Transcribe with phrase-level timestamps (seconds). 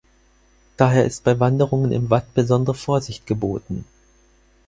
[0.77, 3.85] Daher ist bei Wanderungen im Watt besondere Vorsicht geboten.